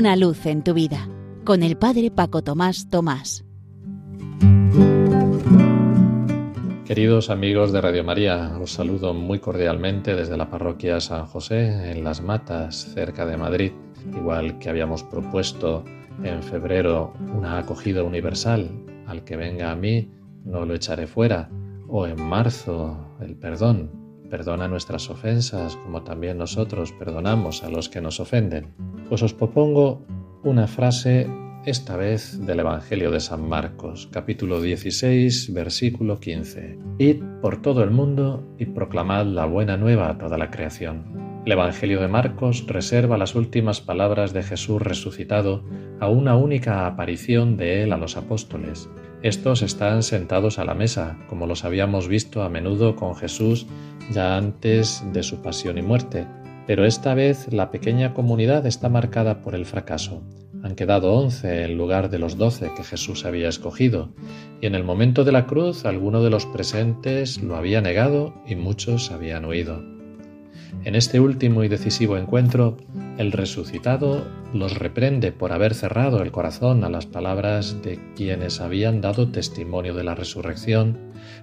Una 0.00 0.16
luz 0.16 0.46
en 0.46 0.64
tu 0.64 0.72
vida 0.72 1.10
con 1.44 1.62
el 1.62 1.76
Padre 1.76 2.10
Paco 2.10 2.40
Tomás 2.40 2.88
Tomás. 2.88 3.44
Queridos 6.86 7.28
amigos 7.28 7.70
de 7.70 7.82
Radio 7.82 8.02
María, 8.02 8.56
os 8.58 8.72
saludo 8.72 9.12
muy 9.12 9.40
cordialmente 9.40 10.16
desde 10.16 10.38
la 10.38 10.48
parroquia 10.48 11.02
San 11.02 11.26
José 11.26 11.90
en 11.90 12.02
Las 12.02 12.22
Matas, 12.22 12.94
cerca 12.94 13.26
de 13.26 13.36
Madrid, 13.36 13.72
igual 14.16 14.58
que 14.58 14.70
habíamos 14.70 15.02
propuesto 15.02 15.84
en 16.24 16.42
febrero 16.42 17.12
una 17.36 17.58
acogida 17.58 18.02
universal, 18.02 18.70
al 19.06 19.22
que 19.22 19.36
venga 19.36 19.70
a 19.70 19.76
mí 19.76 20.10
no 20.46 20.64
lo 20.64 20.74
echaré 20.74 21.06
fuera, 21.06 21.50
o 21.88 22.06
en 22.06 22.22
marzo 22.22 23.18
el 23.20 23.36
perdón, 23.36 23.99
perdona 24.30 24.68
nuestras 24.68 25.10
ofensas 25.10 25.76
como 25.76 26.02
también 26.02 26.38
nosotros 26.38 26.92
perdonamos 26.92 27.64
a 27.64 27.68
los 27.68 27.88
que 27.88 28.00
nos 28.00 28.20
ofenden. 28.20 28.72
Pues 29.08 29.22
os 29.22 29.34
propongo 29.34 30.06
una 30.44 30.66
frase 30.66 31.28
esta 31.66 31.96
vez 31.96 32.46
del 32.46 32.60
Evangelio 32.60 33.10
de 33.10 33.20
San 33.20 33.46
Marcos, 33.46 34.08
capítulo 34.10 34.62
16, 34.62 35.52
versículo 35.52 36.18
15. 36.18 36.78
Id 36.98 37.22
por 37.42 37.60
todo 37.60 37.82
el 37.82 37.90
mundo 37.90 38.54
y 38.58 38.66
proclamad 38.66 39.26
la 39.26 39.44
buena 39.44 39.76
nueva 39.76 40.08
a 40.08 40.16
toda 40.16 40.38
la 40.38 40.50
creación. 40.50 41.42
El 41.44 41.52
Evangelio 41.52 42.00
de 42.00 42.08
Marcos 42.08 42.66
reserva 42.66 43.18
las 43.18 43.34
últimas 43.34 43.80
palabras 43.80 44.32
de 44.32 44.42
Jesús 44.42 44.80
resucitado 44.80 45.64
a 45.98 46.08
una 46.08 46.36
única 46.36 46.86
aparición 46.86 47.56
de 47.56 47.82
él 47.82 47.92
a 47.92 47.98
los 47.98 48.16
apóstoles. 48.16 48.88
Estos 49.22 49.60
están 49.60 50.02
sentados 50.02 50.58
a 50.58 50.64
la 50.64 50.74
mesa, 50.74 51.18
como 51.28 51.46
los 51.46 51.64
habíamos 51.66 52.08
visto 52.08 52.42
a 52.42 52.48
menudo 52.48 52.96
con 52.96 53.14
Jesús 53.14 53.66
ya 54.10 54.38
antes 54.38 55.04
de 55.12 55.22
su 55.22 55.42
pasión 55.42 55.76
y 55.76 55.82
muerte, 55.82 56.26
pero 56.66 56.86
esta 56.86 57.14
vez 57.14 57.52
la 57.52 57.70
pequeña 57.70 58.14
comunidad 58.14 58.64
está 58.66 58.88
marcada 58.88 59.42
por 59.42 59.54
el 59.54 59.66
fracaso. 59.66 60.22
Han 60.62 60.74
quedado 60.74 61.12
once 61.12 61.64
en 61.64 61.76
lugar 61.76 62.08
de 62.08 62.18
los 62.18 62.38
doce 62.38 62.72
que 62.74 62.82
Jesús 62.82 63.26
había 63.26 63.48
escogido, 63.48 64.08
y 64.60 64.66
en 64.66 64.74
el 64.74 64.84
momento 64.84 65.22
de 65.24 65.32
la 65.32 65.46
cruz 65.46 65.84
alguno 65.84 66.22
de 66.22 66.30
los 66.30 66.46
presentes 66.46 67.42
lo 67.42 67.56
había 67.56 67.82
negado 67.82 68.34
y 68.46 68.56
muchos 68.56 69.10
habían 69.10 69.44
huido. 69.44 69.99
En 70.84 70.94
este 70.94 71.20
último 71.20 71.62
y 71.64 71.68
decisivo 71.68 72.16
encuentro, 72.16 72.78
el 73.18 73.32
resucitado 73.32 74.26
los 74.54 74.78
reprende 74.78 75.30
por 75.32 75.52
haber 75.52 75.74
cerrado 75.74 76.22
el 76.22 76.30
corazón 76.30 76.84
a 76.84 76.90
las 76.90 77.06
palabras 77.06 77.82
de 77.82 77.98
quienes 78.16 78.60
habían 78.60 79.00
dado 79.00 79.28
testimonio 79.28 79.94
de 79.94 80.04
la 80.04 80.14
resurrección, 80.14 80.98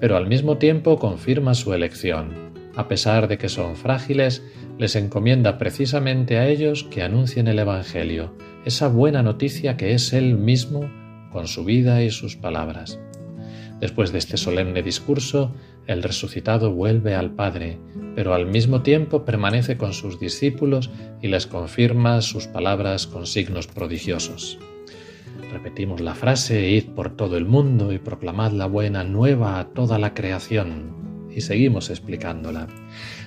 pero 0.00 0.16
al 0.16 0.26
mismo 0.26 0.58
tiempo 0.58 0.98
confirma 0.98 1.54
su 1.54 1.72
elección. 1.72 2.50
A 2.76 2.88
pesar 2.88 3.28
de 3.28 3.38
que 3.38 3.48
son 3.48 3.76
frágiles, 3.76 4.42
les 4.78 4.96
encomienda 4.96 5.58
precisamente 5.58 6.38
a 6.38 6.48
ellos 6.48 6.84
que 6.84 7.02
anuncien 7.02 7.48
el 7.48 7.58
Evangelio, 7.58 8.34
esa 8.64 8.88
buena 8.88 9.22
noticia 9.22 9.76
que 9.76 9.92
es 9.92 10.12
Él 10.12 10.36
mismo 10.36 10.90
con 11.30 11.46
su 11.46 11.64
vida 11.64 12.02
y 12.02 12.10
sus 12.10 12.36
palabras. 12.36 12.98
Después 13.80 14.12
de 14.12 14.18
este 14.18 14.36
solemne 14.36 14.82
discurso, 14.82 15.54
el 15.86 16.02
resucitado 16.02 16.72
vuelve 16.72 17.14
al 17.14 17.30
Padre, 17.30 17.78
pero 18.20 18.34
al 18.34 18.44
mismo 18.44 18.82
tiempo 18.82 19.24
permanece 19.24 19.78
con 19.78 19.94
sus 19.94 20.20
discípulos 20.20 20.90
y 21.22 21.28
les 21.28 21.46
confirma 21.46 22.20
sus 22.20 22.46
palabras 22.46 23.06
con 23.06 23.26
signos 23.26 23.66
prodigiosos. 23.66 24.58
Repetimos 25.50 26.02
la 26.02 26.14
frase, 26.14 26.68
id 26.68 26.90
por 26.90 27.16
todo 27.16 27.38
el 27.38 27.46
mundo 27.46 27.94
y 27.94 27.98
proclamad 27.98 28.52
la 28.52 28.66
buena 28.66 29.04
nueva 29.04 29.58
a 29.58 29.68
toda 29.68 29.98
la 29.98 30.12
creación, 30.12 31.30
y 31.34 31.40
seguimos 31.40 31.88
explicándola. 31.88 32.66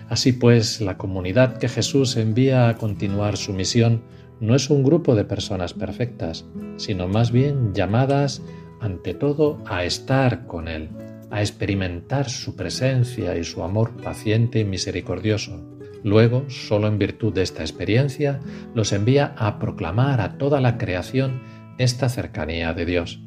Así 0.09 0.31
pues, 0.31 0.79
la 0.79 0.95
comunidad 0.95 1.57
que 1.57 1.69
Jesús 1.69 2.15
envía 2.15 2.69
a 2.69 2.77
continuar 2.77 3.35
su 3.35 3.51
misión 3.51 4.03
no 4.41 4.53
es 4.53 4.69
un 4.69 4.83
grupo 4.83 5.15
de 5.15 5.25
personas 5.25 5.73
perfectas, 5.73 6.45
sino 6.77 7.07
más 7.07 7.31
bien 7.31 7.73
llamadas 7.73 8.43
ante 8.79 9.15
todo 9.15 9.59
a 9.65 9.85
estar 9.85 10.45
con 10.45 10.67
Él, 10.67 10.89
a 11.33 11.41
experimentar 11.41 12.29
su 12.29 12.55
presencia 12.55 13.35
y 13.35 13.43
su 13.43 13.63
amor 13.63 13.97
paciente 13.97 14.59
y 14.59 14.65
misericordioso. 14.65 15.59
Luego, 16.03 16.47
solo 16.47 16.87
en 16.87 16.99
virtud 16.99 17.33
de 17.33 17.41
esta 17.41 17.63
experiencia, 17.63 18.39
los 18.75 18.93
envía 18.93 19.33
a 19.35 19.57
proclamar 19.57 20.21
a 20.21 20.37
toda 20.37 20.61
la 20.61 20.77
creación 20.77 21.41
esta 21.79 22.07
cercanía 22.07 22.73
de 22.73 22.85
Dios. 22.85 23.19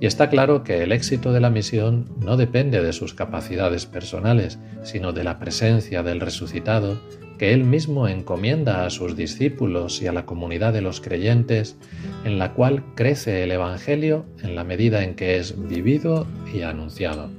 Y 0.00 0.06
está 0.06 0.28
claro 0.28 0.64
que 0.64 0.82
el 0.82 0.92
éxito 0.92 1.32
de 1.32 1.40
la 1.40 1.48
misión 1.48 2.10
no 2.22 2.36
depende 2.36 2.82
de 2.82 2.92
sus 2.92 3.14
capacidades 3.14 3.86
personales, 3.86 4.58
sino 4.82 5.14
de 5.14 5.24
la 5.24 5.38
presencia 5.38 6.02
del 6.02 6.20
resucitado 6.20 7.00
que 7.38 7.54
él 7.54 7.64
mismo 7.64 8.06
encomienda 8.06 8.84
a 8.84 8.90
sus 8.90 9.16
discípulos 9.16 10.02
y 10.02 10.08
a 10.08 10.12
la 10.12 10.26
comunidad 10.26 10.74
de 10.74 10.82
los 10.82 11.00
creyentes, 11.00 11.76
en 12.24 12.38
la 12.38 12.52
cual 12.52 12.84
crece 12.94 13.42
el 13.44 13.52
Evangelio 13.52 14.26
en 14.42 14.56
la 14.56 14.64
medida 14.64 15.04
en 15.04 15.14
que 15.14 15.38
es 15.38 15.54
vivido 15.68 16.26
y 16.52 16.60
anunciado. 16.60 17.30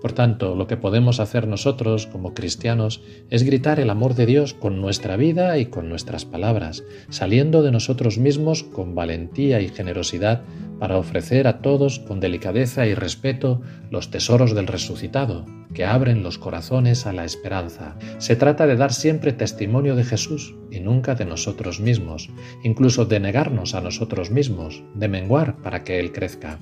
Por 0.00 0.12
tanto, 0.12 0.54
lo 0.54 0.66
que 0.66 0.76
podemos 0.76 1.20
hacer 1.20 1.46
nosotros 1.46 2.06
como 2.06 2.34
cristianos 2.34 3.02
es 3.30 3.42
gritar 3.42 3.80
el 3.80 3.90
amor 3.90 4.14
de 4.14 4.26
Dios 4.26 4.54
con 4.54 4.80
nuestra 4.80 5.16
vida 5.16 5.58
y 5.58 5.66
con 5.66 5.88
nuestras 5.88 6.24
palabras, 6.24 6.84
saliendo 7.08 7.62
de 7.62 7.72
nosotros 7.72 8.18
mismos 8.18 8.62
con 8.62 8.94
valentía 8.94 9.60
y 9.60 9.68
generosidad 9.68 10.42
para 10.80 10.96
ofrecer 10.96 11.46
a 11.46 11.60
todos 11.60 11.98
con 11.98 12.20
delicadeza 12.20 12.86
y 12.86 12.94
respeto 12.94 13.60
los 13.90 14.10
tesoros 14.10 14.54
del 14.54 14.66
resucitado, 14.66 15.44
que 15.74 15.84
abren 15.84 16.22
los 16.22 16.38
corazones 16.38 17.06
a 17.06 17.12
la 17.12 17.24
esperanza. 17.26 17.96
Se 18.16 18.34
trata 18.34 18.66
de 18.66 18.76
dar 18.76 18.92
siempre 18.92 19.34
testimonio 19.34 19.94
de 19.94 20.04
Jesús 20.04 20.54
y 20.70 20.80
nunca 20.80 21.14
de 21.14 21.26
nosotros 21.26 21.80
mismos, 21.80 22.30
incluso 22.64 23.04
de 23.04 23.20
negarnos 23.20 23.74
a 23.74 23.82
nosotros 23.82 24.30
mismos, 24.30 24.82
de 24.94 25.08
menguar 25.08 25.58
para 25.58 25.84
que 25.84 26.00
Él 26.00 26.12
crezca. 26.12 26.58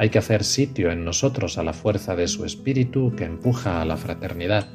Hay 0.00 0.08
que 0.08 0.18
hacer 0.18 0.44
sitio 0.44 0.90
en 0.90 1.04
nosotros 1.04 1.58
a 1.58 1.62
la 1.62 1.74
fuerza 1.74 2.16
de 2.16 2.26
su 2.26 2.46
espíritu 2.46 3.14
que 3.14 3.24
empuja 3.24 3.82
a 3.82 3.84
la 3.84 3.98
fraternidad. 3.98 4.66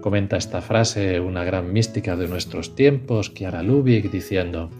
Comenta 0.00 0.36
esta 0.36 0.60
frase 0.60 1.20
una 1.20 1.44
gran 1.44 1.72
mística 1.72 2.16
de 2.16 2.26
nuestros 2.26 2.74
tiempos, 2.74 3.32
Chiara 3.32 3.62
Lubick, 3.62 4.10
diciendo, 4.10 4.70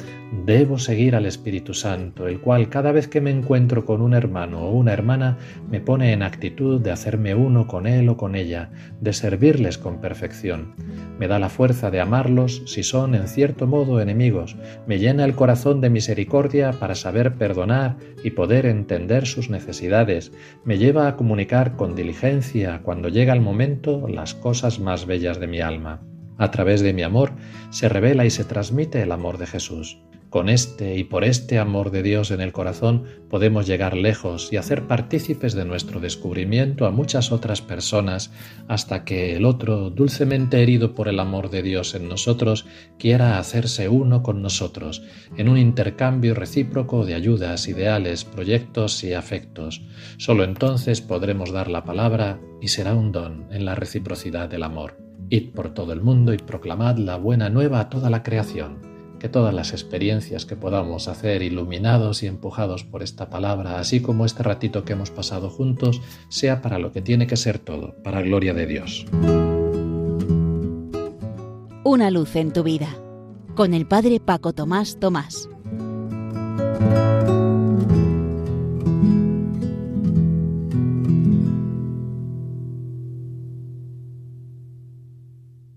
Debo 0.43 0.79
seguir 0.79 1.15
al 1.15 1.25
Espíritu 1.25 1.73
Santo, 1.73 2.27
el 2.27 2.41
cual 2.41 2.69
cada 2.69 2.93
vez 2.93 3.09
que 3.09 3.23
me 3.23 3.31
encuentro 3.31 3.87
con 3.87 4.03
un 4.03 4.13
hermano 4.13 4.63
o 4.63 4.73
una 4.73 4.93
hermana 4.93 5.39
me 5.71 5.81
pone 5.81 6.13
en 6.13 6.23
actitud 6.23 6.81
de 6.81 6.91
hacerme 6.91 7.35
uno 7.35 7.67
con 7.67 7.87
él 7.87 8.09
o 8.11 8.19
con 8.19 8.35
ella, 8.35 8.71
de 9.01 9.15
servirles 9.15 9.79
con 9.79 10.03
perfección. 10.03 10.75
Me 11.19 11.29
da 11.29 11.39
la 11.39 11.49
fuerza 11.49 11.91
de 11.91 12.01
amarlos 12.01 12.63
si 12.67 12.83
son 12.83 13.15
en 13.15 13.27
cierto 13.27 13.67
modo 13.67 14.03
enemigos, 14.03 14.57
me 14.87 14.99
llena 14.99 15.25
el 15.25 15.35
corazón 15.35 15.81
de 15.81 15.89
misericordia 15.89 16.73
para 16.73 16.95
saber 16.95 17.37
perdonar 17.37 17.97
y 18.23 18.31
poder 18.31 18.67
entender 18.67 19.27
sus 19.27 19.49
necesidades, 19.49 20.33
me 20.65 20.77
lleva 20.77 21.09
a 21.09 21.17
comunicar 21.17 21.77
con 21.77 21.95
diligencia 21.95 22.83
cuando 22.83 23.09
llega 23.09 23.33
el 23.33 23.41
momento 23.41 24.09
las 24.09 24.35
cosas 24.35 24.79
más 24.79 25.07
bellas 25.07 25.41
de 25.41 25.47
mi 25.47 25.61
alma. 25.61 26.03
A 26.37 26.51
través 26.51 26.83
de 26.83 26.93
mi 26.93 27.03
amor 27.03 27.31
se 27.71 27.89
revela 27.89 28.27
y 28.27 28.31
se 28.31 28.45
transmite 28.45 29.01
el 29.01 29.13
amor 29.13 29.39
de 29.39 29.47
Jesús. 29.47 30.01
Con 30.35 30.49
este 30.49 30.97
y 30.99 31.05
por 31.05 31.23
este 31.23 31.61
amor 31.61 31.93
de 31.93 32.03
Dios 32.03 32.33
en 32.33 32.41
el 32.41 32.51
corazón 32.51 33.05
podemos 33.31 33.69
llegar 33.69 33.97
lejos 33.97 34.53
y 34.53 34.57
hacer 34.57 34.89
partícipes 34.89 35.55
de 35.55 35.65
nuestro 35.65 36.01
descubrimiento 36.01 36.87
a 36.87 36.91
muchas 36.91 37.31
otras 37.31 37.63
personas 37.63 38.33
hasta 38.67 39.05
que 39.05 39.37
el 39.37 39.45
otro, 39.45 39.91
dulcemente 39.91 40.61
herido 40.61 40.93
por 40.93 41.07
el 41.07 41.21
amor 41.21 41.51
de 41.51 41.63
Dios 41.63 41.95
en 41.95 42.09
nosotros, 42.09 42.67
quiera 42.99 43.39
hacerse 43.39 43.89
uno 43.89 44.25
con 44.25 44.43
nosotros, 44.43 45.05
en 45.37 45.49
un 45.49 45.57
intercambio 45.57 46.35
recíproco 46.35 47.07
de 47.07 47.15
ayudas, 47.15 47.69
ideales, 47.69 48.25
proyectos 48.25 49.05
y 49.05 49.13
afectos. 49.13 49.83
Solo 50.17 50.43
entonces 50.43 51.01
podremos 51.01 51.53
dar 51.53 51.71
la 51.71 51.85
palabra 51.85 52.41
y 52.61 52.67
será 52.67 52.95
un 52.95 53.13
don 53.13 53.47
en 53.53 53.65
la 53.65 53.77
reciprocidad 53.77 54.49
del 54.49 54.65
amor. 54.65 54.99
Id 55.31 55.53
por 55.53 55.73
todo 55.73 55.93
el 55.93 56.01
mundo 56.01 56.35
y 56.35 56.39
proclamad 56.39 56.97
la 56.97 57.19
buena 57.19 57.51
nueva 57.51 57.79
a 57.79 57.89
toda 57.89 58.11
la 58.11 58.25
creación 58.25 58.94
que 59.25 59.31
todas 59.31 59.55
las 59.55 59.73
experiencias 59.73 60.45
que 60.45 60.55
podamos 60.55 61.09
hacer 61.09 61.41
iluminados 61.41 62.23
y 62.23 62.27
empujados 62.27 62.85
por 62.85 63.03
esta 63.03 63.31
palabra, 63.31 63.79
así 63.79 64.01
como 64.03 64.27
este 64.27 64.43
ratito 64.43 64.85
que 64.85 64.93
hemos 64.93 65.11
pasado 65.11 65.49
juntos, 65.49 66.03
sea 66.29 66.61
para 66.61 66.79
lo 66.79 66.93
que 66.93 67.01
tiene 67.01 67.27
que 67.27 67.39
ser 67.39 67.59
todo, 67.59 67.95
para 68.05 68.21
gloria 68.21 68.53
de 68.53 68.67
Dios. 68.67 69.07
Una 71.85 72.11
luz 72.11 72.37
en 72.37 72.53
tu 72.53 72.65
vida, 72.65 72.95
con 73.55 73.73
el 73.73 73.87
Padre 73.87 74.21
Paco 74.21 74.53
Tomás 74.53 74.99
Tomás. 75.01 75.49